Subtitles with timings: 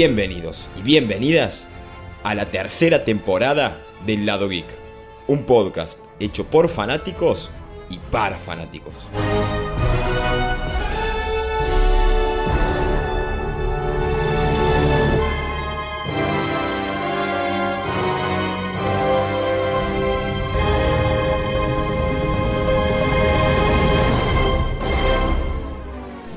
[0.00, 1.66] Bienvenidos y bienvenidas
[2.22, 3.76] a la tercera temporada
[4.06, 4.64] del Lado Geek,
[5.26, 7.50] un podcast hecho por fanáticos
[7.90, 9.08] y para fanáticos.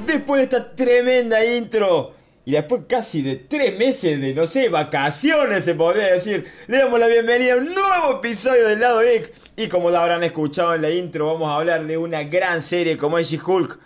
[0.07, 5.63] Después de esta tremenda intro y después casi de tres meses de, no sé, vacaciones
[5.63, 9.31] se podría decir, le damos la bienvenida a un nuevo episodio del lado Geek.
[9.58, 12.98] Y como lo habrán escuchado en la intro, vamos a hablar de una gran serie
[12.98, 13.80] como es Hulk.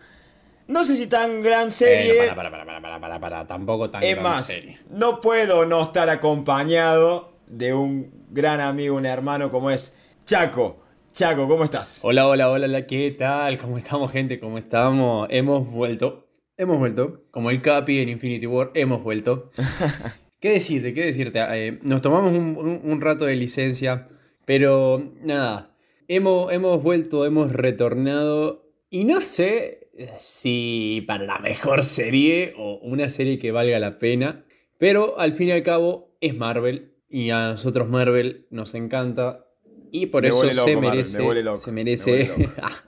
[0.68, 2.26] No sé si tan gran serie.
[2.26, 4.80] Eh, para, para, para, para, para, para, tampoco tan es gran más, serie.
[4.90, 10.82] no puedo no estar acompañado de un gran amigo, un hermano como es Chaco.
[11.12, 12.00] Chaco, ¿cómo estás?
[12.04, 13.58] Hola, hola, hola, hola, ¿qué tal?
[13.58, 14.40] ¿Cómo estamos, gente?
[14.40, 15.28] ¿Cómo estamos?
[15.30, 16.25] Hemos vuelto.
[16.58, 17.24] Hemos vuelto.
[17.32, 19.52] Como el Capi en Infinity War, hemos vuelto.
[20.40, 20.94] ¿Qué decirte?
[20.94, 21.40] ¿Qué decirte?
[21.52, 24.08] Eh, nos tomamos un, un- un rato de licencia,
[24.46, 25.76] pero nada.
[26.08, 28.70] Hemos, hemos vuelto, hemos retornado.
[28.90, 29.90] Y no sé
[30.20, 34.46] si para la mejor serie o una serie que valga la pena.
[34.78, 36.94] Pero al fin y al cabo es Marvel.
[37.10, 39.46] Y a nosotros Marvel nos encanta.
[39.92, 42.30] Y por Me eso loco, se Marvel, merece, me vuelve loco, se me merece,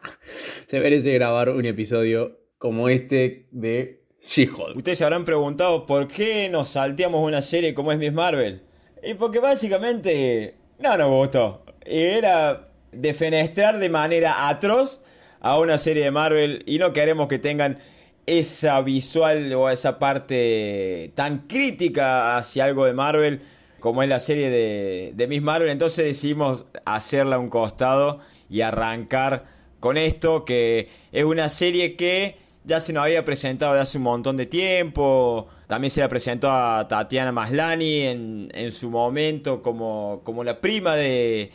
[0.68, 4.78] se merece grabar un episodio como este de She-Hulk.
[4.78, 8.62] Ustedes se habrán preguntado por qué nos salteamos una serie como es Miss Marvel.
[9.04, 11.64] Y porque básicamente no nos gustó.
[11.86, 15.02] Era defenestrar de manera atroz
[15.40, 17.80] a una serie de Marvel y no queremos que tengan
[18.26, 23.40] esa visual o esa parte tan crítica hacia algo de Marvel
[23.80, 25.70] como es la serie de, de Miss Marvel.
[25.70, 28.20] Entonces decidimos hacerla a un costado
[28.50, 29.46] y arrancar
[29.80, 34.04] con esto, que es una serie que ya se nos había presentado de hace un
[34.04, 35.48] montón de tiempo.
[35.68, 40.96] También se la presentó a Tatiana Maslani en, en su momento como, como la prima
[40.96, 41.50] de,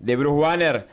[0.00, 0.88] de Bruce Banner.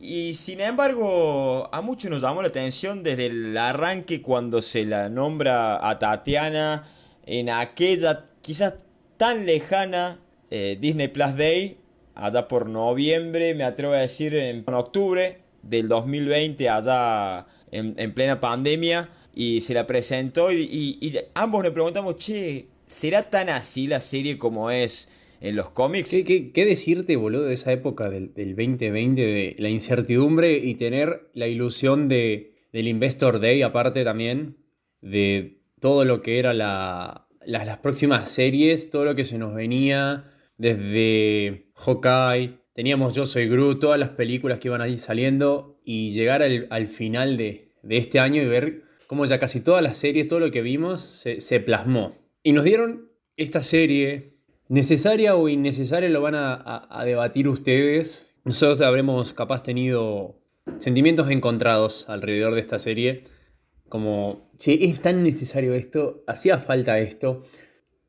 [0.00, 5.08] Y sin embargo, a muchos nos llamó la atención desde el arranque cuando se la
[5.08, 6.84] nombra a Tatiana
[7.26, 8.74] en aquella quizás
[9.16, 10.18] tan lejana
[10.50, 11.78] eh, Disney Plus Day,
[12.16, 17.46] allá por noviembre, me atrevo a decir en octubre del 2020, allá
[17.76, 23.50] en, en plena pandemia, y se la presentó y, ambos le preguntamos, che, ¿será tan
[23.50, 25.10] así la serie como es
[25.42, 26.10] en los cómics?
[26.10, 30.74] ¿Qué, qué, qué decirte, boludo, de esa época del, del 2020, de la incertidumbre y
[30.76, 34.56] tener la ilusión de, del Investor Day, aparte también,
[35.02, 39.54] de todo lo que era la, las, las próximas series, todo lo que se nos
[39.54, 46.12] venía desde Hawkeye, teníamos Yo Soy Groot, todas las películas que iban ahí saliendo y
[46.12, 50.28] llegar al final de, de este año y ver cómo ya casi todas las series,
[50.28, 52.16] todo lo que vimos, se, se plasmó.
[52.42, 54.34] Y nos dieron esta serie,
[54.68, 58.30] necesaria o innecesaria, lo van a, a- debatir ustedes.
[58.44, 60.40] Nosotros habremos capaz tenido
[60.78, 63.24] sentimientos encontrados alrededor de esta serie.
[63.88, 67.44] Como, che, es tan necesario esto, hacía falta esto.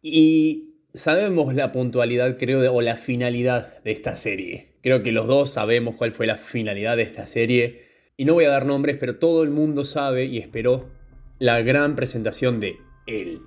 [0.01, 4.77] Y sabemos la puntualidad, creo, o la finalidad de esta serie.
[4.81, 7.86] Creo que los dos sabemos cuál fue la finalidad de esta serie.
[8.19, 10.89] Y no voy a dar nombres, pero todo el mundo sabe y esperó
[11.37, 13.43] la gran presentación de él.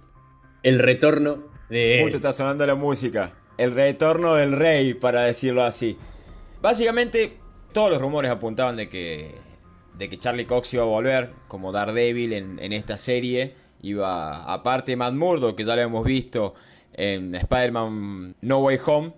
[0.62, 2.02] El retorno de él.
[2.02, 3.34] Justo está sonando la música.
[3.58, 5.98] El retorno del rey, para decirlo así.
[6.62, 7.32] Básicamente,
[7.72, 9.34] todos los rumores apuntaban de que,
[9.98, 13.54] de que Charlie Cox iba a volver como Daredevil en, esta serie.
[13.82, 16.54] Iba, aparte Matt Murdock, que ya lo hemos visto
[16.92, 19.14] en Spider-Man No Way Home,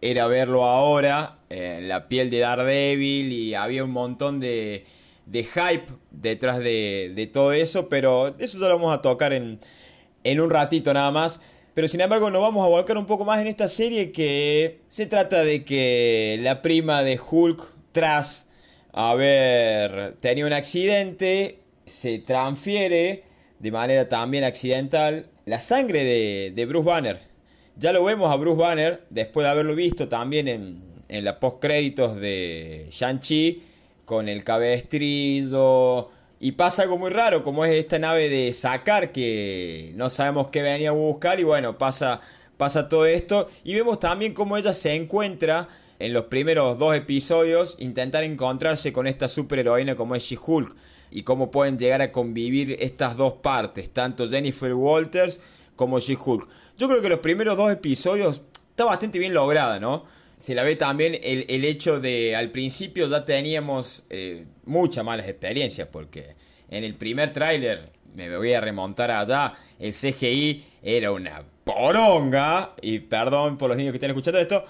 [0.00, 4.84] era verlo ahora en la piel de Daredevil y había un montón de,
[5.26, 9.58] de hype detrás de, de todo eso, pero eso ya lo vamos a tocar en,
[10.24, 11.40] en un ratito nada más.
[11.74, 15.06] Pero sin embargo nos vamos a volcar un poco más en esta serie que se
[15.06, 17.62] trata de que la prima de Hulk,
[17.92, 18.48] tras
[18.92, 23.22] haber tenido un accidente, se transfiere
[23.60, 27.27] de manera también accidental la sangre de, de Bruce Banner.
[27.78, 31.60] Ya lo vemos a Bruce Banner después de haberlo visto también en, en la post
[31.60, 33.62] créditos de Shang-Chi
[34.04, 36.08] con el cabestrillo.
[36.40, 40.62] Y pasa algo muy raro, como es esta nave de sacar que no sabemos qué
[40.62, 41.38] venía a buscar.
[41.38, 42.20] Y bueno, pasa,
[42.56, 43.48] pasa todo esto.
[43.62, 45.68] Y vemos también cómo ella se encuentra
[46.00, 50.74] en los primeros dos episodios, intentar encontrarse con esta superheroína como es She-Hulk.
[51.10, 55.40] Y cómo pueden llegar a convivir estas dos partes, tanto Jennifer Walters
[55.78, 56.48] como She-Hulk.
[56.76, 60.04] Yo creo que los primeros dos episodios está bastante bien lograda, ¿no?
[60.36, 65.28] Se la ve también el, el hecho de al principio ya teníamos eh, muchas malas
[65.28, 66.34] experiencias porque
[66.68, 72.98] en el primer tráiler me voy a remontar allá, el CGI era una poronga, y
[72.98, 74.64] perdón por los niños que están escuchando esto,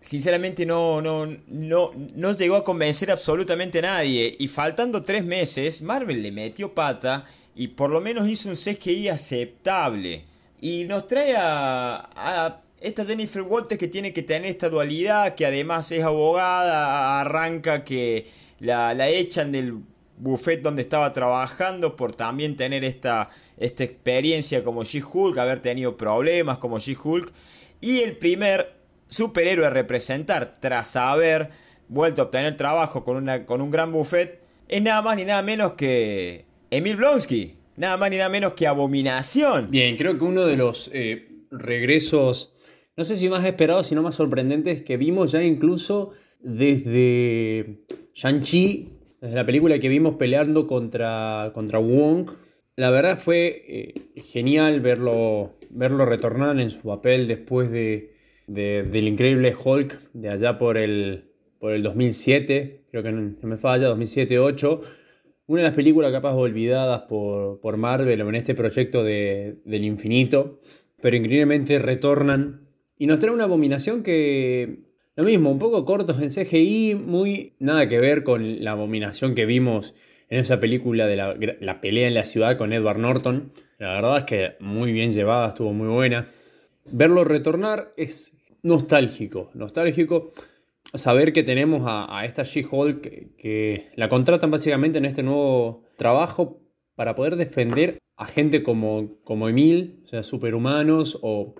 [0.00, 4.36] sinceramente no, no, no, no llegó a convencer absolutamente a nadie.
[4.38, 9.08] Y faltando tres meses, Marvel le metió pata y por lo menos hizo un CGI
[9.08, 10.24] aceptable.
[10.60, 15.90] Y nos trae a, esta Jennifer Walters que tiene que tener esta dualidad, que además
[15.92, 18.28] es abogada, arranca que
[18.58, 19.78] la, la echan del
[20.18, 26.58] buffet donde estaba trabajando por también tener esta, esta experiencia como She-Hulk, haber tenido problemas
[26.58, 27.32] como She-Hulk.
[27.80, 28.76] Y el primer
[29.08, 31.50] superhéroe a representar tras haber
[31.88, 35.42] vuelto a obtener trabajo con, una, con un gran buffet es nada más ni nada
[35.42, 37.56] menos que Emil Blonsky.
[37.80, 39.70] Nada más ni nada menos que Abominación.
[39.70, 42.52] Bien, creo que uno de los eh, regresos,
[42.94, 46.10] no sé si más esperados, sino más sorprendentes que vimos ya incluso
[46.40, 47.78] desde
[48.12, 52.28] Shang-Chi, desde la película que vimos peleando contra, contra Wong.
[52.76, 53.94] La verdad fue eh,
[54.24, 58.12] genial verlo, verlo retornar en su papel después de,
[58.46, 63.88] del increíble Hulk de allá por el, por el 2007, creo que no, me falla,
[63.88, 64.80] 2007-2008.
[65.50, 70.60] Una de las películas capaz olvidadas por, por Marvel en este proyecto de, del infinito,
[71.02, 74.84] pero increíblemente retornan y nos trae una abominación que,
[75.16, 79.44] lo mismo, un poco cortos en CGI, muy nada que ver con la abominación que
[79.44, 79.96] vimos
[80.28, 83.52] en esa película de la, la pelea en la ciudad con Edward Norton.
[83.78, 86.28] La verdad es que muy bien llevada, estuvo muy buena.
[86.92, 90.32] Verlo retornar es nostálgico, nostálgico
[90.94, 96.60] saber que tenemos a, esta She-Hulk que, la contratan básicamente en este nuevo trabajo
[96.94, 101.54] para poder defender a gente como, como Emil, o sea, superhumanos o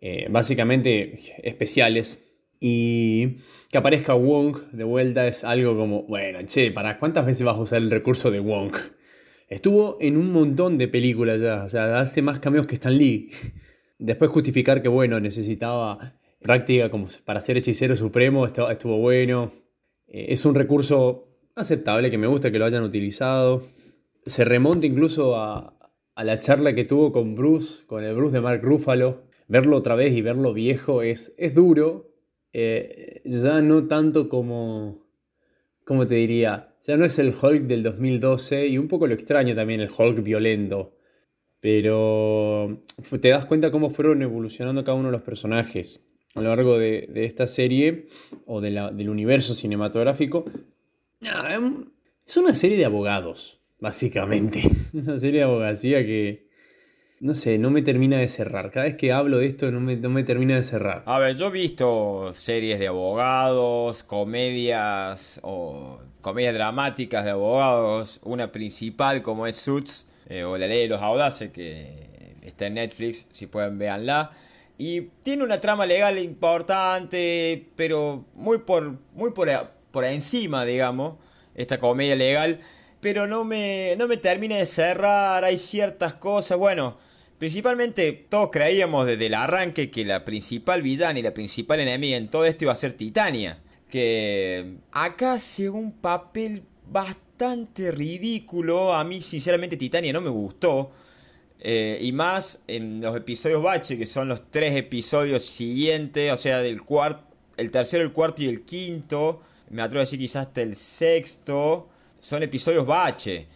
[0.00, 2.20] eh, básicamente especiales.
[2.60, 3.38] Y
[3.70, 7.60] que aparezca Wong de vuelta es algo como, bueno, che, ¿para cuántas veces vas a
[7.60, 8.72] usar el recurso de Wong?
[9.48, 13.30] Estuvo en un montón de películas ya, o sea, hace más cambios que Stan Lee.
[13.98, 19.52] Después justificar que, bueno, necesitaba práctica como para ser hechicero supremo estuvo bueno.
[20.06, 23.62] Eh, es un recurso aceptable que me gusta que lo hayan utilizado.
[24.26, 25.72] Se remonta incluso a,
[26.16, 29.22] la charla que tuvo con Bruce, con el Bruce de Mark Ruffalo.
[29.48, 32.10] Verlo otra vez y verlo viejo es, es duro.
[32.52, 35.02] Eh, ya no tanto como,
[35.84, 39.54] como te diría, ya no es el Hulk del 2012 y un poco lo extraño
[39.54, 40.94] también el Hulk violento.
[41.60, 42.82] Pero
[43.18, 47.08] te das cuenta cómo fueron evolucionando cada uno de los personajes a lo largo de,
[47.14, 48.08] esta serie
[48.46, 50.44] o del universo cinematográfico.
[52.26, 54.60] es una serie de abogados, básicamente.
[54.94, 56.48] Es una serie de abogacía que,
[57.20, 58.72] no sé, no me termina de cerrar.
[58.72, 61.04] Cada vez que hablo de esto no me, no me termina de cerrar.
[61.06, 68.20] A ver, yo he visto series de abogados, comedias o comedias dramáticas de abogados.
[68.24, 72.74] Una principal como es Suits eh, o La Ley de los Audaces que está en
[72.74, 74.32] Netflix, si pueden véanla.
[74.76, 79.48] Y tiene una trama legal importante, pero muy por, muy por,
[79.92, 81.16] por encima, digamos,
[81.54, 82.60] esta comedia legal.
[83.00, 86.96] Pero no me, no me termina de cerrar, hay ciertas cosas, bueno,
[87.38, 92.28] principalmente todos creíamos desde el arranque que la principal villana y la principal enemiga en
[92.28, 93.60] todo esto iba a ser Titania.
[93.90, 100.90] Que acá hace un papel bastante ridículo, a mí sinceramente Titania no me gustó.
[101.66, 106.58] Eh, y más en los episodios bache, que son los tres episodios siguientes, o sea,
[106.58, 107.24] del cuarto,
[107.56, 109.40] el tercero, el cuarto y el quinto,
[109.70, 111.88] me atrevo a decir quizás hasta el sexto,
[112.20, 113.46] son episodios bache.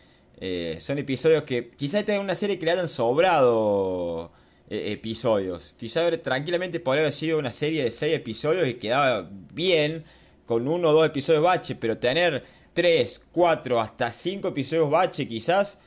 [0.40, 4.30] Eh, son episodios que quizás esta es una serie que le hayan sobrado
[4.70, 5.74] eh, episodios.
[5.76, 10.04] Quizás tranquilamente podría haber sido una serie de seis episodios y quedaba bien
[10.46, 15.78] con uno o dos episodios bache, pero tener tres, cuatro, hasta cinco episodios bache quizás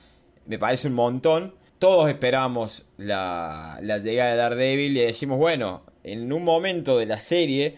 [0.45, 6.43] me parece un montón todos esperamos la, llegada de Daredevil y decimos, bueno, en un
[6.43, 7.73] momento de la serie,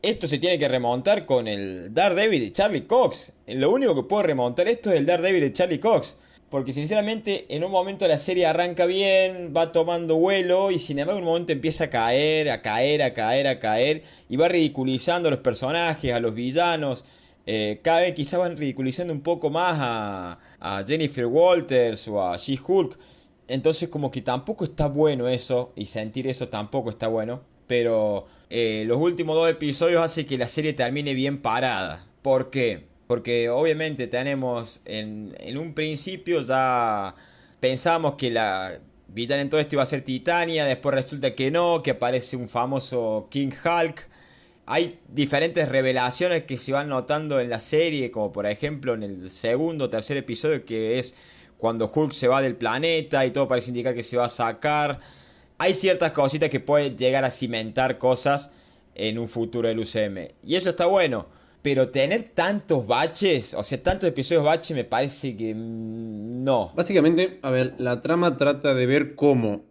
[0.00, 3.32] esto se tiene que remontar con el Daredevil de Charlie Cox.
[3.48, 6.16] Lo único que puede remontar esto es el Daredevil de Charlie Cox.
[6.48, 11.18] Porque sinceramente en un momento la serie arranca bien, va tomando vuelo y sin embargo
[11.18, 15.28] en un momento empieza a caer, a caer, a caer, a caer y va ridiculizando
[15.28, 17.04] a los personajes, a los villanos.
[17.44, 22.38] Eh, cada vez quizás van ridiculizando un poco más a, a Jennifer Walters o a
[22.38, 22.98] She-Hulk.
[23.48, 27.42] Entonces como que tampoco está bueno eso y sentir eso tampoco está bueno.
[27.66, 32.06] Pero eh, los últimos dos episodios hace que la serie termine bien parada.
[32.22, 32.84] ¿Por qué?
[33.06, 37.14] Porque obviamente tenemos en, en un principio ya
[37.60, 41.82] pensamos que la villana en todo esto iba a ser Titania, después resulta que no,
[41.82, 44.08] que aparece un famoso King Hulk.
[44.66, 49.30] Hay diferentes revelaciones que se van notando en la serie, como por ejemplo en el
[49.30, 51.14] segundo o tercer episodio, que es
[51.58, 54.98] cuando Hulk se va del planeta y todo parece indicar que se va a sacar.
[55.58, 58.50] Hay ciertas cositas que pueden llegar a cimentar cosas
[58.94, 60.28] en un futuro del UCM.
[60.42, 61.26] Y eso está bueno.
[61.62, 66.72] Pero tener tantos baches, o sea, tantos episodios baches, me parece que mm, no.
[66.76, 69.64] Básicamente, a ver, la trama trata de ver cómo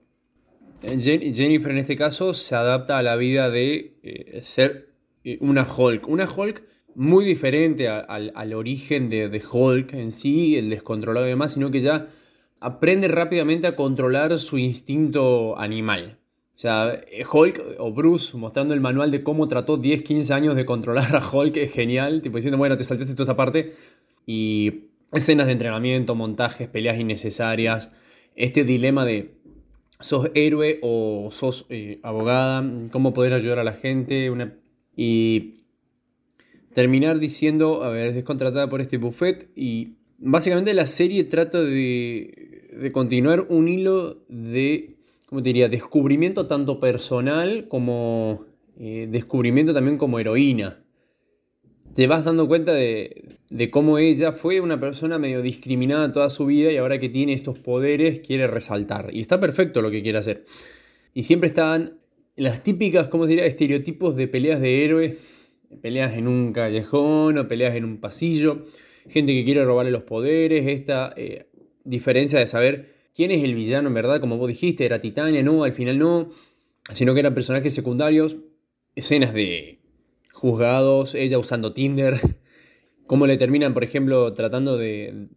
[0.81, 4.89] eh, Jennifer en este caso se adapta a la vida de eh, ser
[5.23, 6.07] eh, una Hulk.
[6.07, 6.63] Una Hulk
[6.95, 11.81] muy diferente al origen de, de, Hulk en sí, el descontrolado y demás, sino que
[11.81, 12.07] ya
[12.59, 16.17] aprende rápidamente a controlar su instinto animal.
[16.55, 20.65] O sea, Hulk o Bruce mostrando el manual de cómo trató 10, 15 años de
[20.65, 23.73] controlar a Hulk es genial, tipo diciendo, bueno, te saltaste toda esta parte.
[24.25, 27.91] Y escenas de entrenamiento, montajes, peleas innecesarias,
[28.35, 29.35] este dilema de
[29.99, 34.31] sos héroe o sos eh, abogada, cómo poder ayudar a la gente.
[34.95, 35.55] Y
[36.75, 42.67] terminar diciendo, a ver, es contratada por este buffet y básicamente la serie trata de,
[42.79, 44.95] de continuar un hilo de
[45.27, 45.69] ¿cómo te diría?
[45.69, 48.45] Descubrimiento tanto personal como
[48.79, 50.81] eh, descubrimiento también como heroína.
[51.93, 56.45] Te vas dando cuenta de, de, cómo ella fue una persona medio discriminada toda su
[56.45, 59.09] vida y ahora que tiene estos poderes quiere resaltar.
[59.13, 60.45] Y está perfecto lo que quiere hacer.
[61.13, 61.99] Y siempre están
[62.35, 63.45] las típicas, ¿cómo se diría?
[63.45, 65.17] Estereotipos de peleas de héroe.
[65.81, 68.65] Peleas en un callejón o peleas en un pasillo.
[69.09, 70.67] Gente que quiere robarle los poderes.
[70.67, 71.47] Esta eh,
[71.83, 75.63] diferencia de saber quién es el villano en verdad, como vos dijiste, era Titania, no,
[75.63, 76.29] al final no,
[76.91, 78.37] sino que eran personajes secundarios,
[78.95, 79.79] escenas de
[80.33, 82.19] juzgados, ella usando Tinder,
[83.07, 85.29] cómo le terminan, por ejemplo, tratando de,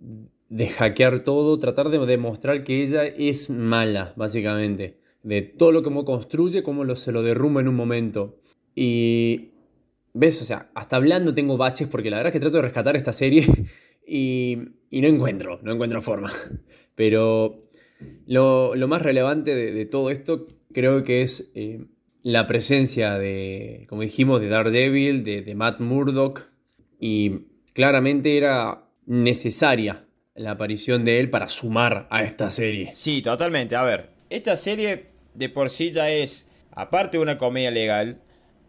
[0.49, 6.04] de hackear todo, tratar de demostrar que ella es mala, básicamente, de todo lo que
[6.04, 8.40] construye, cómo se lo derrumba en un momento.
[8.75, 9.50] Y
[10.19, 12.97] ves, o sea, hasta hablando tengo baches porque la verdad es que trato de rescatar
[12.97, 13.47] esta serie
[14.07, 14.59] y,
[14.91, 16.33] y no encuentro, no encuentro forma.
[16.95, 17.69] Pero
[18.27, 21.85] lo, más relevante de, todo esto creo que es eh,
[22.23, 26.49] la presencia de, como dijimos, de Daredevil, de, de Matt Murdock,
[27.01, 32.91] y claramente era necesaria la aparición de él para sumar a esta serie.
[32.95, 33.77] Sí, totalmente.
[33.77, 38.21] A ver, esta serie de por sí ya es, aparte de una comedia legal,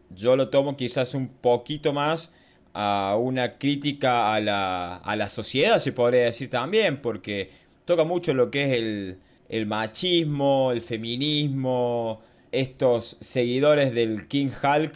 [0.10, 2.32] yo lo tomo quizás un poquito más
[2.74, 7.50] a una crítica a la, a la sociedad, se podría decir también, porque
[7.86, 9.18] toca mucho lo que es
[9.50, 14.94] el, machismo, el feminismo, estos seguidores del King Hulk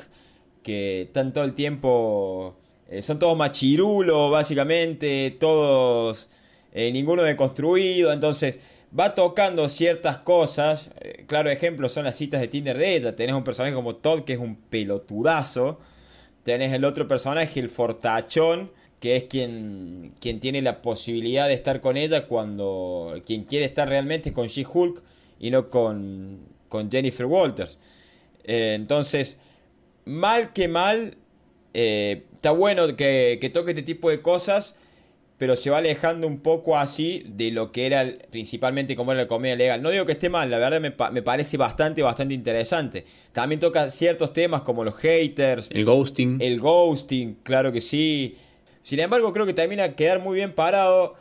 [0.61, 2.55] que están todo el tiempo,
[2.87, 6.29] eh, son todos machirulos básicamente, todos,
[6.71, 8.59] eh, ninguno deconstruido, entonces
[8.97, 13.35] va tocando ciertas cosas, eh, claro ejemplo son las citas de Tinder de ella, tenés
[13.35, 15.79] un personaje como Todd que es un pelotudazo,
[16.43, 21.81] tenés el otro personaje, el fortachón, que es quien, quien tiene la posibilidad de estar
[21.81, 25.03] con ella cuando quien quiere estar realmente con She-Hulk
[25.39, 27.79] y no con, con Jennifer Walters.
[28.45, 29.37] Eh, entonces,
[30.05, 31.17] mal que mal,
[31.73, 34.77] eh, está bueno que, que, toque este tipo de cosas,
[35.43, 39.27] pero se va alejando un poco así de lo que era principalmente como era la
[39.27, 39.81] comedia legal.
[39.81, 43.03] No digo que esté mal, la verdad me, me parece bastante, bastante interesante.
[43.33, 45.69] También toca ciertos temas como los haters.
[45.71, 46.37] El ghosting.
[46.39, 48.37] El ghosting, claro que sí.
[48.81, 51.15] Sin embargo, creo que termina a quedar muy bien parado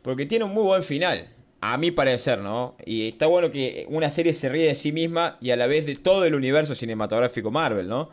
[0.00, 1.28] porque tiene un muy buen final.
[1.60, 2.76] A mi parecer, ¿no?
[2.86, 5.84] Y está bueno que una serie se ríe de sí misma y a la vez
[5.84, 8.08] de todo el universo cinematográfico Marvel, ¿no?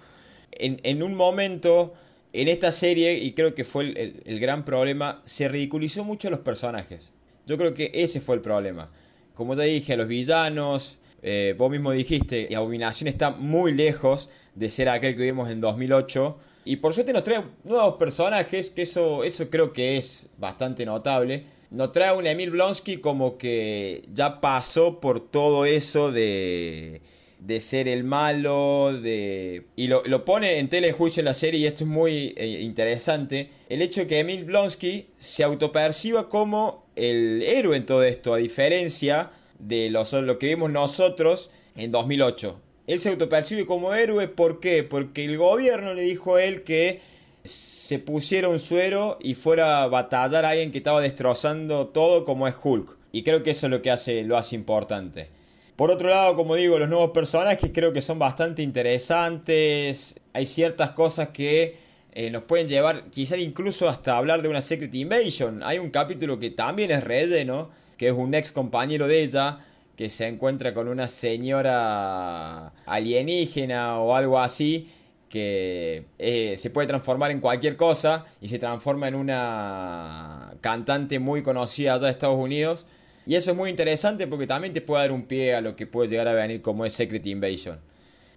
[0.52, 1.94] En, un momento,
[2.34, 3.94] en esta serie, y creo que fue
[4.26, 7.12] el, gran problema, se ridiculizó mucho a los personajes.
[7.46, 8.92] Yo creo que ese fue el problema.
[9.36, 14.30] Como ya dije, a los villanos, eh, vos mismo dijiste, y Abominación está muy lejos
[14.56, 18.84] de ser aquel que vimos en 2008 y por suerte nos trae nuevos personajes, que
[18.84, 21.46] eso, eso creo que es bastante notable.
[21.72, 27.02] Nos trae un Emil Blonsky como que ya pasó por todo eso de,
[27.46, 29.66] de ser el malo, de...
[29.76, 33.50] Y lo, pone en telejuicio en la serie y esto es muy eh, interesante.
[33.68, 38.38] El hecho de que Emil Blonsky se autoperciba como el héroe en todo esto, a
[38.38, 42.62] diferencia de lo que vimos nosotros en 2008.
[42.88, 44.84] Él se autopercibe como héroe, ¿por qué?
[44.84, 47.02] Porque el gobierno le dijo a él que
[47.44, 52.48] se pusiera un suero y fuera a batallar a alguien que estaba destrozando todo como
[52.48, 52.98] es Hulk.
[53.12, 55.28] Y creo que eso es lo que hace, lo hace importante.
[55.76, 60.20] Por otro lado, como digo, los nuevos personajes creo que son bastante interesantes.
[60.34, 61.78] Hay ciertas cosas que
[62.14, 65.64] eh, nos pueden llevar quizás incluso hasta hablar de una Secret Invasion.
[65.64, 69.58] Hay un capítulo que también es relleno, que es un ex compañero de ella,
[69.96, 74.88] que se encuentra con una señora alienígena o algo así,
[75.28, 81.42] que eh, se puede transformar en cualquier cosa y se transforma en una cantante muy
[81.42, 82.86] conocida allá de Estados Unidos.
[83.26, 85.88] Y eso es muy interesante porque también te puede dar un pie a lo que
[85.88, 87.80] puede llegar a venir como es Secret Invasion.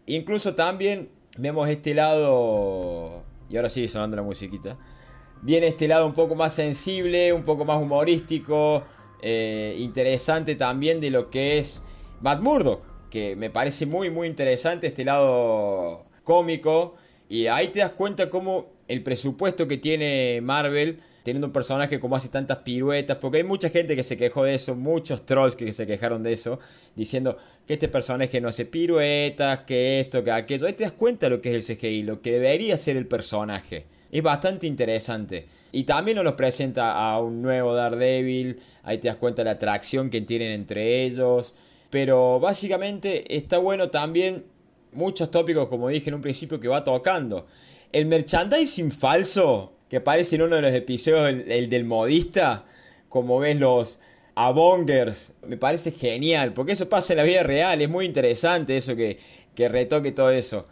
[0.06, 4.76] Incluso también vemos este lado, y ahora sigue sonando la musiquita,
[5.42, 8.84] viene este lado un poco más sensible, un poco más humorístico,
[9.22, 11.82] eh, interesante también de lo que es
[12.20, 16.94] Matt Murdock, que me parece muy muy interesante este lado cómico.
[17.28, 22.14] Y ahí te das cuenta cómo el presupuesto que tiene Marvel, teniendo un personaje como
[22.14, 25.72] hace tantas piruetas, porque hay mucha gente que se quejó de eso, muchos trolls que
[25.72, 26.60] se quejaron de eso,
[26.94, 30.68] diciendo que este personaje no hace piruetas, que esto, que aquello.
[30.68, 33.86] Ahí te das cuenta lo que es el CGI, lo que debería ser el personaje.
[34.12, 35.46] Es bastante interesante.
[35.72, 38.60] Y también nos los presenta a un nuevo Daredevil.
[38.84, 41.56] Ahí te das cuenta la atracción que tienen entre ellos.
[41.90, 44.44] Pero básicamente está bueno también
[44.92, 47.46] muchos tópicos, como dije en un principio, que va tocando.
[47.92, 52.64] El merchandising falso, que aparece en uno de los episodios, el, del modista,
[53.08, 54.00] como ves los
[54.34, 58.96] abongers, me parece genial, porque eso pasa en la vida real, es muy interesante eso
[58.96, 59.18] que,
[59.54, 60.66] que retoque todo eso.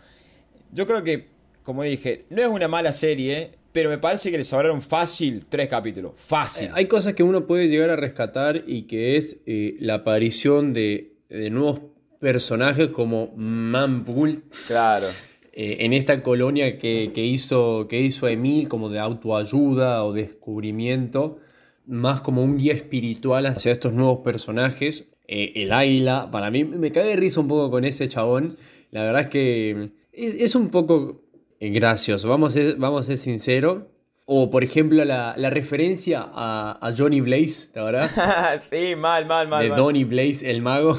[0.73, 1.29] Yo creo que,
[1.63, 5.69] como dije, no es una mala serie, pero me parece que le sobraron fácil tres
[5.69, 6.13] capítulos.
[6.17, 6.71] Fácil.
[6.75, 11.15] Hay cosas que uno puede llegar a rescatar y que es eh, la aparición de,
[11.29, 11.81] de nuevos
[12.21, 14.45] personajes como Manpool.
[14.67, 15.07] Claro.
[15.57, 21.39] Eh, en esta colonia que, hizo, que hizo Emil como de autoayuda o descubrimiento,
[21.87, 25.13] más como un guía espiritual hacia estos nuevos personajes.
[25.29, 28.57] Eh, el Águila, para mí me cae de risa un poco con ese chabón.
[28.91, 31.23] La verdad es que es, un poco
[31.61, 33.85] gracioso, vamos a ser, vamos a ser sinceros.
[34.27, 38.19] O, por ejemplo, la, referencia a, Johnny Blaze, ¿te acuerdas?
[38.61, 39.63] sí, mal, mal, mal.
[39.63, 40.97] De Donny Blaze, el mago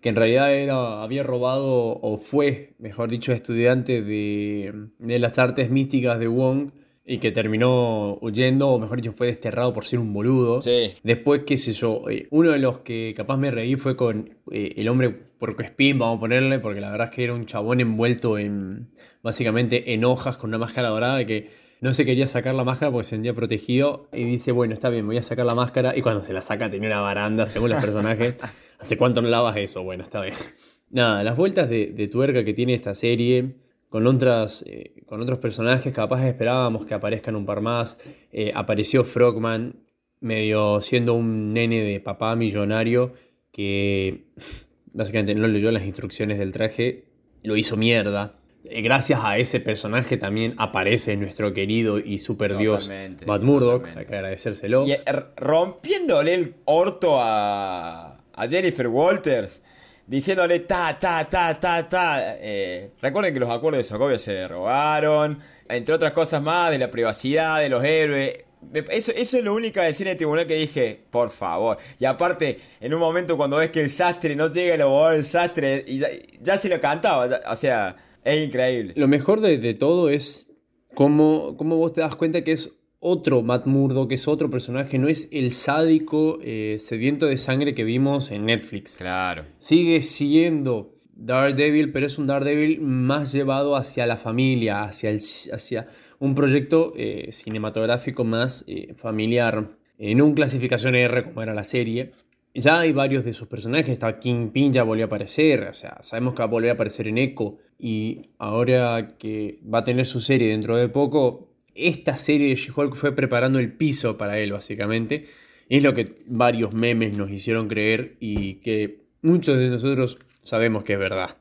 [0.00, 6.18] que en realidad era, había robado o fue, mejor dicho, estudiante de, las artes místicas
[6.18, 6.70] de Wong
[7.04, 10.60] y que terminó huyendo, o mejor dicho, fue desterrado por ser un boludo.
[10.60, 10.92] Sí.
[11.02, 14.74] Después, qué sé yo, eh, uno de los que capaz me reí fue con eh,
[14.76, 17.80] el hombre porco spin, vamos a ponerle, porque la verdad es que era un chabón
[17.80, 18.90] envuelto en,
[19.22, 21.48] básicamente, en hojas con una máscara dorada que
[21.80, 25.06] no se quería sacar la máscara porque se sentía protegido y dice, bueno, está bien,
[25.06, 27.80] voy a sacar la máscara y cuando se la saca tenía una baranda, según los
[27.84, 28.36] personajes.
[28.78, 29.82] ¿Hace cuánto no lavas eso?
[29.82, 30.34] Bueno, está bien.
[30.90, 33.56] Nada, las vueltas de, tuerca que tiene esta serie,
[33.88, 37.98] con, otras, eh, con otros personajes, capaz esperábamos que aparezcan un par más.
[38.32, 39.74] Eh, apareció Frogman,
[40.20, 43.12] medio siendo un nene de papá millonario
[43.52, 44.24] que
[44.92, 47.04] básicamente no leyó las instrucciones del traje,
[47.42, 48.36] lo hizo mierda.
[48.64, 52.90] Eh, gracias a ese personaje también aparece nuestro querido y super dios
[53.26, 54.86] Matt Murdock, hay que agradecérselo.
[54.86, 54.94] Y
[55.36, 58.07] rompiéndole el orto a
[58.38, 59.62] a Jennifer Walters
[60.06, 62.36] diciéndole ta, ta, ta, ta, ta.
[62.40, 66.90] Eh, recuerden que los acuerdos de Sokovia se derrogaron, entre otras cosas más, de la
[66.90, 68.32] privacidad de los héroes.
[68.72, 71.78] Eso, eso es lo único de cine de tribunal que dije, por favor.
[71.98, 75.24] Y aparte, en un momento cuando ves que el sastre no llega el abogado del
[75.24, 76.00] sastre, y
[76.40, 78.94] ya, se lo cantaba, o sea, es increíble.
[78.96, 80.46] Lo mejor de, todo es
[80.94, 84.98] cómo, cómo vos te das cuenta que es otro Matt Murdock, que es otro personaje,
[84.98, 88.98] no es el sádico eh, sediento de sangre que vimos en Netflix.
[88.98, 89.44] Claro.
[89.58, 95.20] Sigue siendo Daredevil, pero es un Daredevil más llevado hacia la familia, hacia, el,
[95.52, 95.86] hacia
[96.18, 99.76] un proyecto eh, cinematográfico más eh, familiar.
[99.98, 102.12] En un clasificación R como era la serie.
[102.54, 106.34] Ya hay varios de sus personajes, está Kingpin ya volvió a aparecer, o sea, sabemos
[106.34, 110.18] que va a volver a aparecer en Echo y ahora que va a tener su
[110.18, 111.47] serie dentro de poco,
[111.78, 115.26] esta serie de She-Hulk fue preparando el piso para él, básicamente.
[115.68, 120.94] Es lo que varios memes nos hicieron creer y que muchos de nosotros sabemos que
[120.94, 121.36] es verdad.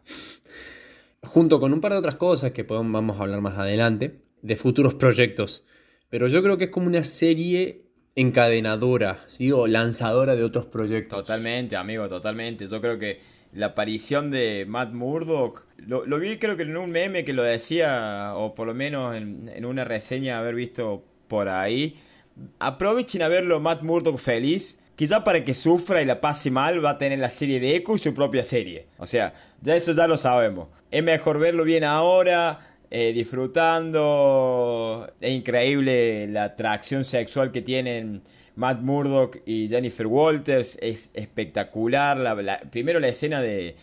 [1.23, 4.93] Junto con un par de otras cosas que vamos a hablar más adelante, de futuros
[4.95, 5.63] proyectos.
[6.10, 9.52] Pero yo creo que es como una serie encadenadora, ¿sí?
[9.52, 11.19] o lanzadora de otros proyectos.
[11.19, 12.67] Totalmente, amigo, totalmente.
[12.67, 13.19] Yo creo que
[13.53, 15.67] la aparición de Matt Murdock.
[15.77, 19.65] Lo, vi creo que en un meme que lo decía, o por lo menos en,
[19.65, 21.95] una reseña haber visto por ahí.
[22.60, 24.77] Aprovechen a verlo Matt Murdock feliz.
[24.95, 27.95] Quizá para que sufra y la pase mal va a tener la serie de Echo
[27.95, 28.88] y su propia serie.
[28.97, 30.69] O sea, ya eso ya lo sabemos.
[30.89, 35.07] Es mejor verlo bien ahora, eh, disfrutando.
[35.21, 38.23] Es increíble la atracción sexual que tienen
[38.57, 42.17] Matt Murdock y Jennifer Walters es espectacular.
[42.17, 43.75] La, primero la escena de,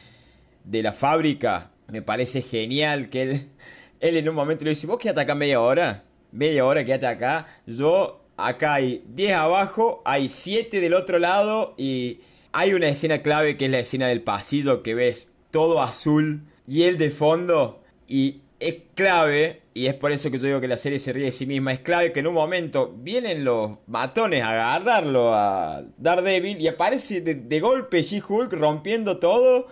[0.70, 3.48] la fábrica me parece genial que él,
[4.00, 7.46] él en un momento le dice, vos quédate acá media hora, media hora quédate acá,
[7.66, 12.18] yo acá hay 10 abajo, hay 7 del otro lado y
[12.50, 16.82] hay una escena clave que es la escena del pasillo que ves todo azul y
[16.82, 20.76] él de fondo y es clave, y es por eso que yo digo que la
[20.76, 24.42] serie se ríe de sí misma, es clave que en un momento vienen los matones
[24.42, 29.66] a agarrarlo a Daredevil y aparece de, golpe She-Hulk rompiendo todo.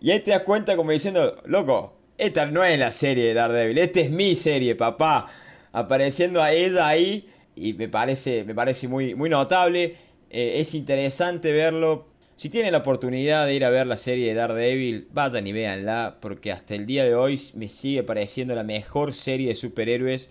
[0.00, 3.78] Y ahí te das cuenta como diciendo, loco, esta no es la serie de Daredevil,
[3.78, 5.26] esta es mi serie, papá.
[5.72, 9.96] Apareciendo a ella ahí y me parece, me parece muy, muy notable.
[10.30, 14.34] Eh, es interesante verlo si tienen la oportunidad de ir a ver la serie de
[14.34, 19.12] Daredevil, vayan y véanla, porque hasta el día de hoy me sigue pareciendo la mejor
[19.12, 20.30] serie de superhéroes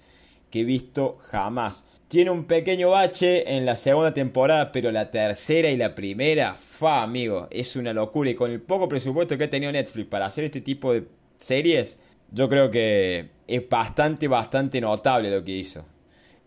[0.52, 1.86] que he visto jamás.
[2.10, 7.04] Tiene un pequeño bache en la segunda temporada, pero la tercera y la primera, fa
[7.04, 8.30] amigo, es una locura.
[8.30, 11.06] Y con el poco presupuesto que ha tenido Netflix para hacer este tipo de
[11.38, 11.98] series,
[12.32, 15.86] yo creo que es bastante, bastante notable lo que hizo.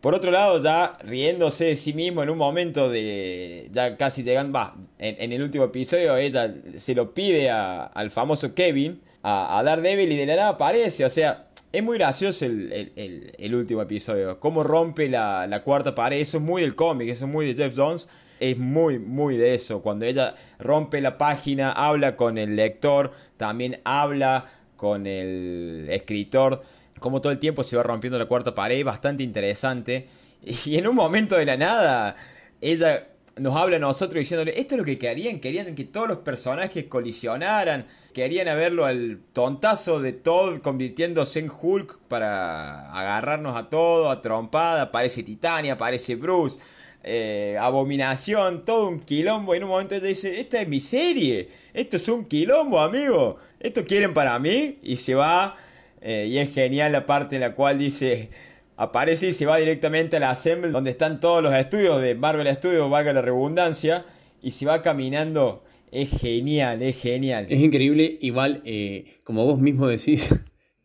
[0.06, 3.68] Por otro lado, ya riéndose de sí mismo en un momento de.
[3.72, 4.52] Ya casi llegando.
[4.56, 10.12] Va, en, el último episodio, ella se lo pide al famoso Kevin, a, a Daredevil,
[10.12, 11.04] y de la nada aparece.
[11.04, 14.38] O sea, es muy gracioso el, último episodio.
[14.38, 16.20] Cómo rompe la, cuarta pared.
[16.20, 18.08] Eso es muy del cómic, eso es muy de Jeff Jones.
[18.38, 19.82] Es muy, muy de eso.
[19.82, 26.62] Cuando ella rompe la página, habla con el lector, también habla con el escritor
[27.00, 30.08] como todo el tiempo se va rompiendo la cuarta pared, bastante interesante.
[30.42, 32.16] Y en un momento de la nada,
[32.60, 36.18] ella nos habla a nosotros diciéndole, esto es lo que querían, querían que todos los
[36.18, 44.10] personajes colisionaran, querían verlo al tontazo de Todd convirtiéndose en Hulk para agarrarnos a todo,
[44.10, 46.58] a trompada, aparece Titania, aparece Bruce,
[47.04, 51.50] eh, Abominación, todo un quilombo, y en un momento ella dice, esta es mi serie,
[51.74, 55.58] esto es un quilombo, amigo, esto quieren para mí, y se va
[56.08, 58.30] eh, y es genial la parte en la cual dice,
[58.76, 62.46] aparece y se va directamente a la Assemble, donde están todos los estudios de Marvel
[62.54, 64.04] Studios, valga la redundancia,
[64.40, 65.64] y se va caminando.
[65.90, 67.46] Es genial, es genial.
[67.48, 70.32] Es increíble, igual, eh, como vos mismo decís,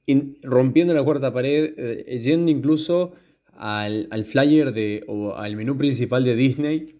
[0.41, 3.11] rompiendo la cuarta pared, eh, yendo incluso
[3.53, 6.95] al, flyer de, o al menú principal de Disney,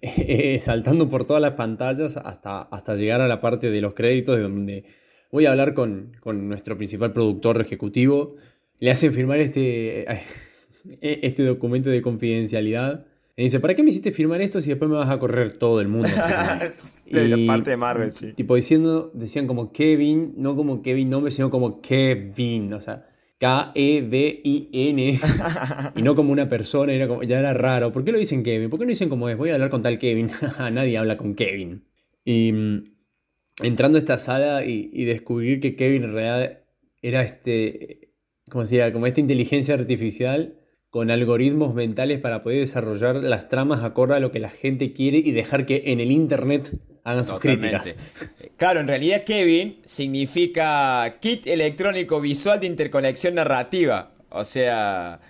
[0.60, 4.42] saltando por todas las pantallas hasta, hasta llegar a la parte de los créditos, de
[4.42, 4.84] donde
[5.30, 8.36] voy a hablar con, nuestro principal productor ejecutivo,
[8.78, 10.06] le hacen firmar este,
[11.00, 13.06] este documento de confidencialidad.
[13.36, 15.80] Y dice, ¿para qué me hiciste firmar esto si después me vas a correr todo
[15.80, 16.08] el mundo?
[17.06, 18.32] de la parte de Marvel, sí.
[18.34, 23.06] Tipo diciendo, decían como Kevin, no como Kevin nombre, sino como Kevin, o sea,
[23.38, 25.20] K-E-V-I-N.
[25.96, 27.92] y no como una persona, era como, ya era raro.
[27.92, 28.68] ¿Por qué lo dicen Kevin?
[28.68, 29.38] ¿Por qué no dicen como es?
[29.38, 30.28] Voy a hablar con tal Kevin.
[30.72, 31.84] Nadie habla con Kevin.
[32.22, 32.89] Y mm,
[33.62, 36.58] entrando a esta sala y, descubrir que Kevin en realidad
[37.02, 38.12] era este,
[38.50, 40.56] como decía, como esta inteligencia artificial
[40.90, 45.18] con algoritmos mentales para poder desarrollar las tramas acorde a lo que la gente quiere
[45.18, 46.72] y dejar que en el internet
[47.04, 47.94] hagan sus críticas.
[48.56, 54.12] Claro, en realidad Kevin significa kit electrónico visual de interconexión narrativa.
[54.28, 55.20] O sea,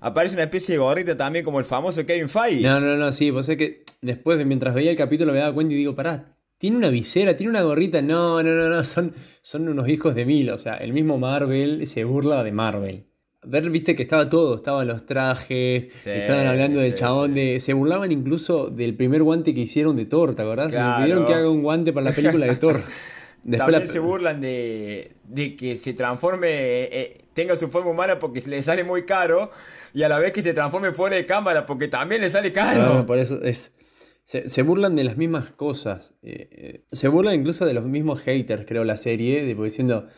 [0.00, 2.62] aparece una especie de gorrita también como el famoso Kevin Feige.
[2.62, 5.54] No, no, no, sí, vos sé que después de mientras veía el capítulo me daba
[5.54, 6.33] cuenta y digo, pará,
[6.64, 8.00] tiene una visera, tiene una gorrita.
[8.00, 8.84] No, no, no, no.
[8.84, 10.48] Son, son unos hijos de mil.
[10.48, 13.04] O sea, el mismo Marvel se burla de Marvel.
[13.42, 17.60] Ver, viste que estaba todo, estaban los trajes, estaban hablando del chabón de.
[17.60, 20.72] Se burlaban incluso del primer guante que hicieron de Thor, ¿te acordás?
[20.72, 22.82] Me pidieron que haga un guante para la película de Thor.
[23.58, 28.62] También se burlan de, de que se transforme, eh, tenga su forma humana porque le
[28.62, 29.50] sale muy caro
[29.92, 33.04] y a la vez que se transforme fuera de cámara porque también le sale caro.
[33.04, 33.74] por eso es
[34.24, 36.14] se, burlan de las mismas cosas.
[36.22, 40.08] Eh, eh, se burlan incluso de los mismos haters, creo, la serie, de, diciendo,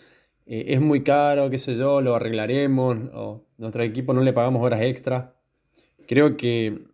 [0.46, 4.62] eh, es muy caro, qué sé yo, lo arreglaremos, o nuestro equipo no le pagamos
[4.62, 5.36] horas extra.
[6.06, 6.84] Creo que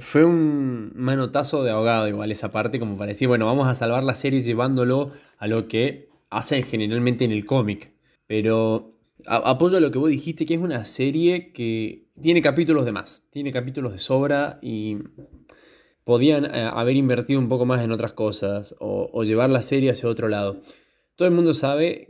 [0.00, 4.02] fue un manotazo de ahogado igual esa parte, como para decir, bueno, vamos a salvar
[4.02, 7.92] la serie llevándolo a lo que hacen generalmente en el cómic.
[8.26, 12.90] Pero apoyo a lo que vos dijiste, que es una serie que tiene capítulos de
[12.90, 14.96] más, tiene capítulos de sobra y
[16.04, 20.08] podían eh, haber invertido un poco más en otras cosas o, llevar la serie hacia
[20.08, 20.60] otro lado.
[21.16, 22.08] Todo el mundo sabe,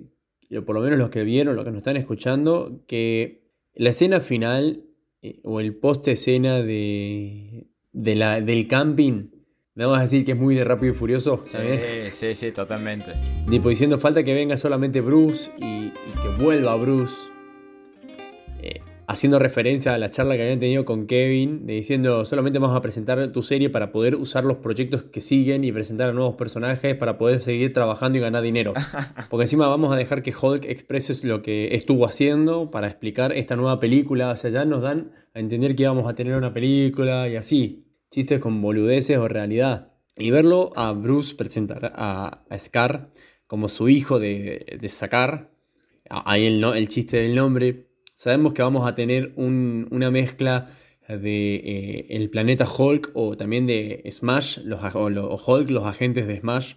[0.65, 4.85] por lo menos los que vieron, los que nos están escuchando, que la escena final
[5.23, 9.31] eh, o el post escena de, la, del camping,
[9.75, 11.41] vamos a decir que es muy de rápido y furioso.
[11.43, 11.59] Sí,
[12.11, 13.13] sí, sí, totalmente.
[13.49, 17.30] Tipo diciendo falta que venga solamente Bruce y, y que vuelva Bruce
[19.11, 22.81] haciendo referencia a la charla que habían tenido con Kevin, de diciendo solamente vamos a
[22.81, 26.95] presentar tu serie para poder usar los proyectos que siguen y presentar a nuevos personajes
[26.95, 28.73] para poder seguir trabajando y ganar dinero.
[29.29, 33.57] Porque encima vamos a dejar que Hulk exprese lo que estuvo haciendo para explicar esta
[33.57, 34.31] nueva película.
[34.31, 37.89] O sea, ya nos dan a entender que íbamos a tener una película y así.
[38.13, 39.93] Chistes con boludeces o realidad.
[40.17, 43.11] Y verlo a Bruce presentar a, Scar
[43.49, 45.51] como su hijo de, de Sakar
[46.09, 47.90] ahí el, el chiste del nombre.
[48.23, 50.69] Sabemos que vamos a tener una mezcla
[51.09, 56.39] de eh, el planeta Hulk o también de Smash, los, o, Hulk, los agentes de
[56.39, 56.75] Smash,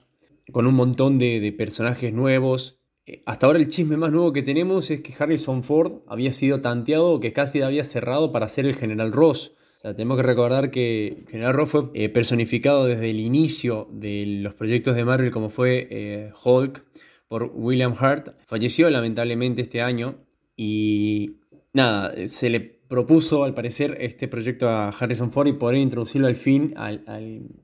[0.53, 2.79] con un montón de, personajes nuevos.
[3.05, 6.61] Eh, hasta ahora el chisme más nuevo que tenemos es que Harrison Ford había sido
[6.61, 9.57] tanteado, que casi había cerrado para ser el General Ross.
[9.81, 14.95] Tenemos que recordar que General Ross fue eh, personificado desde el inicio de los proyectos
[14.95, 16.85] de Marvel como fue Hulk
[17.27, 18.29] por William Hurt.
[18.45, 20.22] Falleció lamentablemente este año
[20.55, 21.37] y
[21.73, 26.35] nada, se le propuso al parecer este proyecto a Harrison Ford y poder introducirlo al
[26.35, 27.03] fin al,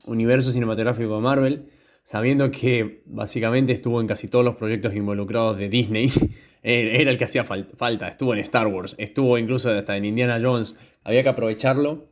[0.06, 1.66] universo cinematográfico de Marvel,
[2.02, 6.10] sabiendo que básicamente estuvo en casi todos los proyectos involucrados de Disney.
[6.62, 10.78] Era el que hacía falta, estuvo en Star Wars, estuvo incluso hasta en Indiana Jones,
[11.04, 12.08] había que aprovecharlo.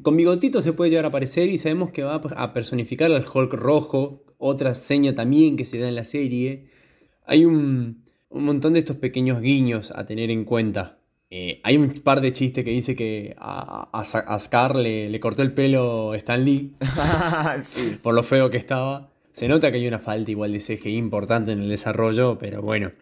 [0.00, 3.52] Con bigotito se puede llegar a aparecer y sabemos que va a personificar al Hulk
[3.52, 6.70] rojo, otra seña también que se da en la serie.
[7.26, 8.01] Hay un,
[8.32, 10.98] un montón de estos pequeños guiños a tener en cuenta.
[11.30, 16.14] Eh, hay un par de chistes que dice que a, Scar le, cortó el pelo
[16.14, 16.74] Stan Lee
[18.02, 19.10] por lo feo que estaba.
[19.32, 22.92] Se nota que hay una falta igual de CGI importante en el desarrollo, pero bueno,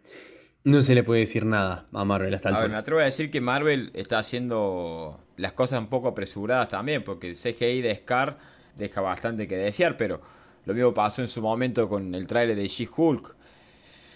[0.62, 3.04] no se le puede decir nada a Marvel hasta el A ver, me atrevo a
[3.04, 7.96] decir que Marvel está haciendo las cosas un poco apresuradas también, porque el CGI de
[7.96, 8.38] Scar
[8.76, 10.20] deja bastante que desear, pero
[10.66, 13.34] lo mismo pasó en su momento con el trailer de She-Hulk.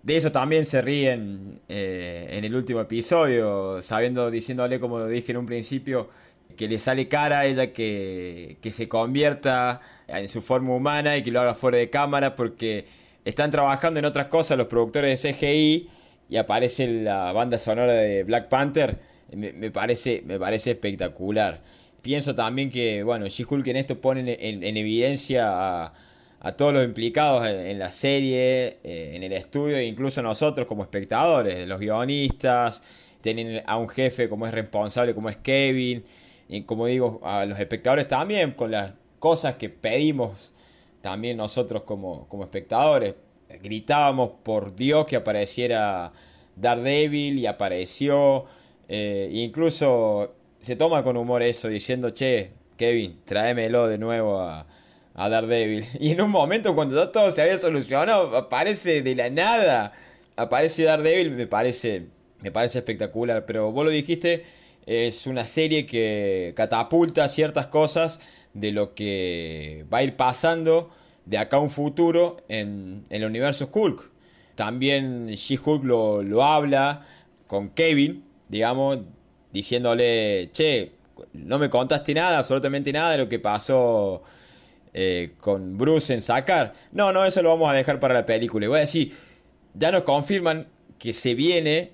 [0.05, 5.39] De eso también se ríen eh, en el último episodio, sabiendo, diciéndole, como dije en
[5.39, 6.11] un principio,
[6.59, 11.23] que le sale cara a ella que, que se convierta en su forma humana y
[11.23, 12.85] que lo haga fuera de cámara porque
[13.25, 15.89] están trabajando en otras cosas los productores de CGI
[16.29, 18.99] y aparece la banda sonora de Black Panther.
[19.33, 21.63] Me, parece, me parece espectacular.
[22.03, 25.47] Pienso también que, bueno, She-Hulk en esto pone en evidencia
[25.87, 25.95] a
[26.45, 31.67] a todos los implicados en, la serie, eh, en el estudio, incluso nosotros como espectadores,
[31.67, 32.83] los guionistas,
[33.23, 36.05] tienen a un jefe como es responsable, como es Kevin,
[36.51, 40.53] y como digo, a los espectadores también, con las cosas que pedimos
[41.01, 43.15] también nosotros como, como espectadores.
[43.63, 46.13] Gritábamos por Dios que apareciera
[46.57, 48.45] Daredevil y apareció.
[48.89, 54.67] Eh, incluso se toma con humor eso, diciendo, che, Kevin, tráemelo de nuevo a,
[55.15, 55.85] a Daredevil.
[56.01, 59.93] Y en un momento cuando ya todo se había solucionado, aparece de la nada.
[60.37, 62.07] Aparece Daredevil, me parece,
[62.41, 63.47] me parece espectacular.
[63.47, 64.45] Pero vos lo dijiste,
[64.87, 68.21] es una serie que catapulta ciertas cosas
[68.53, 70.91] de lo que va a ir pasando
[71.25, 74.11] de acá a un futuro en, el universo Hulk.
[74.55, 77.05] También She-Hulk lo, lo habla
[77.47, 79.01] con Kevin, digamos,
[79.53, 80.93] diciéndole, che,
[81.33, 84.23] no me contaste nada, absolutamente nada de lo que pasó
[84.95, 86.73] eh, con Bruce en sacar.
[86.93, 88.65] No, no, eso lo vamos a dejar para la película.
[88.65, 89.13] Y voy a decir,
[89.75, 91.91] ya nos confirman que se viene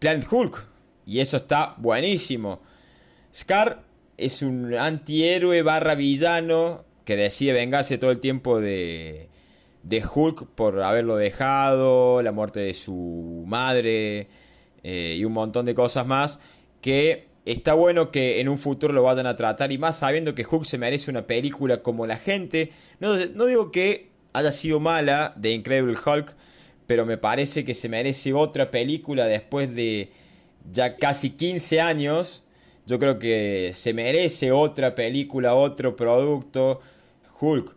[0.00, 0.66] Planet Hulk.
[1.06, 2.60] Y eso está buenísimo.
[3.32, 3.82] Scar
[4.16, 9.28] es un antihéroe barra villano que decide vengarse todo el tiempo de,
[9.84, 14.28] de Hulk por haberlo dejado, la muerte de su madre
[14.82, 16.40] eh, y un montón de cosas más
[16.80, 20.44] que Está bueno que en un futuro lo vayan a tratar y más sabiendo que
[20.44, 22.70] Hulk se merece una película como la gente.
[23.00, 26.36] No, no digo que haya sido mala de Incredible Hulk,
[26.86, 30.10] pero me parece que se merece otra película después de
[30.70, 32.42] ya casi 15 años.
[32.86, 36.82] Yo creo que se merece otra película, otro producto.
[37.40, 37.74] Hulk.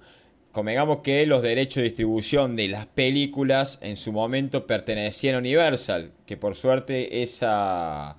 [0.52, 6.12] Convengamos que los derechos de distribución de las películas en su momento pertenecían a Universal,
[6.26, 8.18] que por suerte esa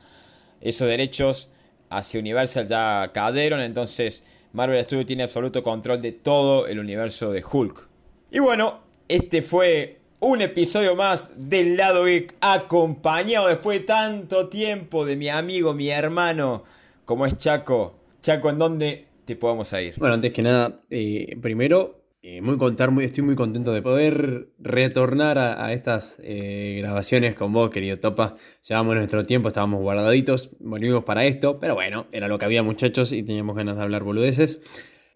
[0.63, 1.49] esos derechos
[1.91, 4.23] hacia Universal ya cayeron, entonces
[4.53, 7.89] Marvel Studios tiene absoluto control de todo el universo de Hulk.
[8.31, 15.05] Y bueno, este fue un episodio más del lado geek acompañado después de tanto tiempo
[15.05, 16.65] de mi amigo, mi hermano,
[17.05, 17.97] como es Chaco.
[18.21, 19.95] Chaco, ¿en dónde te podemos ir?
[19.99, 24.49] Bueno, antes que nada, eh, primero eh, muy contar, muy, estoy muy contento de poder
[24.61, 28.37] retornar a, estas eh, grabaciones con vos, querido Topa.
[28.69, 33.13] Llevamos nuestro tiempo, estábamos guardaditos, volvimos para esto, pero bueno, era lo que había muchachos
[33.13, 34.63] y teníamos ganas de hablar boludeces.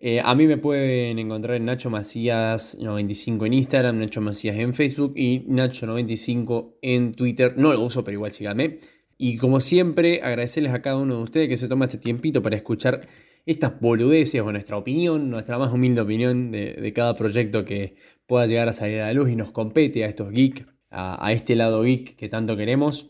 [0.00, 4.74] Eh, a mí me pueden encontrar en Nacho Macías 95 en Instagram, Nacho Macías en
[4.74, 7.54] Facebook y Nacho 95 en Twitter.
[7.56, 8.80] No lo uso, pero igual síganme.
[9.16, 12.56] Y como siempre, agradecerles a cada uno de ustedes que se toma este tiempito para
[12.56, 13.06] escuchar
[13.46, 17.94] estas boludeces o nuestra opinión, nuestra más humilde opinión de, cada proyecto que
[18.26, 21.54] pueda llegar a salir a la luz y nos compete a estos geeks, a, este
[21.54, 23.06] lado geek que tanto queremos.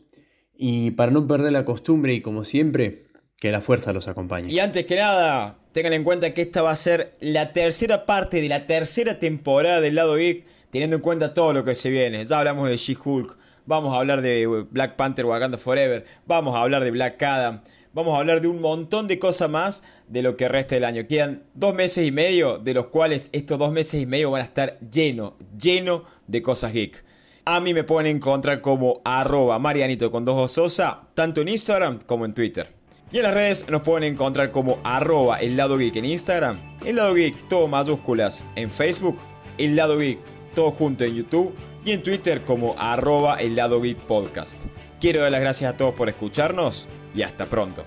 [0.54, 3.06] Y para no perder la costumbre y como siempre,
[3.40, 4.52] que la fuerza los acompañe.
[4.52, 8.40] Y antes que nada, tengan en cuenta que esta va a ser la tercera parte
[8.40, 12.24] de la tercera temporada del lado geek, teniendo en cuenta todo lo que se viene.
[12.24, 16.82] Ya hablamos de She-Hulk, vamos a hablar de Black Panther Wakanda Forever, vamos a hablar
[16.84, 17.60] de Black Adam,
[17.92, 21.02] vamos a hablar de un montón de cosas más de lo que resta del año.
[21.08, 24.44] Quedan dos meses y medio, de los cuales estos dos meses y medio van a
[24.44, 27.04] estar lleno, lleno de cosas geek.
[27.44, 32.24] A mí me pueden encontrar como arroba marianito con dos sosa, tanto en Instagram como
[32.24, 32.74] en Twitter.
[33.12, 36.96] Y en las redes nos pueden encontrar como arroba el lado geek en Instagram, el
[36.96, 39.16] lado geek todo mayúsculas en Facebook,
[39.58, 40.18] el lado geek
[40.54, 41.54] todo junto en YouTube
[41.86, 44.56] y en Twitter como arroba el lado geek podcast.
[45.00, 47.84] Quiero dar las gracias a todos por escucharnos y hasta pronto.